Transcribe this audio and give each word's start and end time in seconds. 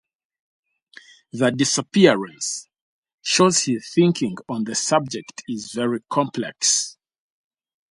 "The 1.31 1.51
Disappearance" 1.51 2.67
shows 3.21 3.65
his 3.65 3.87
thinking 3.93 4.35
on 4.49 4.63
the 4.63 4.73
subject 4.73 5.43
is 5.47 5.73
very 5.73 5.99
complex. 6.09 6.97